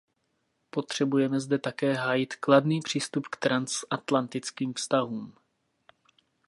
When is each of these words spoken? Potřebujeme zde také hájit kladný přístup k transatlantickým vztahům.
Potřebujeme 0.69 1.39
zde 1.39 1.59
také 1.59 1.93
hájit 1.93 2.35
kladný 2.35 2.81
přístup 2.81 3.27
k 3.27 3.35
transatlantickým 3.37 4.73
vztahům. 4.73 5.35